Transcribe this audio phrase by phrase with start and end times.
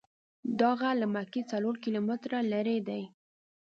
[0.59, 3.03] دا غر له مکې څلور کیلومتره لرې دی.